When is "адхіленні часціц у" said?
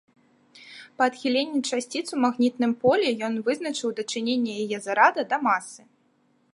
1.11-2.19